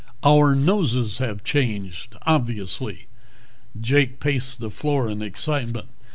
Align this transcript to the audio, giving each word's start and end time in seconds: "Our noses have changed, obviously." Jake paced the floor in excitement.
"Our 0.23 0.55
noses 0.55 1.19
have 1.19 1.43
changed, 1.43 2.15
obviously." 2.23 3.05
Jake 3.79 4.19
paced 4.19 4.59
the 4.59 4.71
floor 4.71 5.07
in 5.07 5.21
excitement. 5.21 5.89